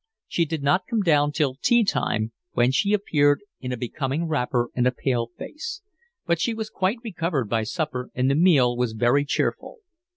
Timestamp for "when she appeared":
2.53-3.43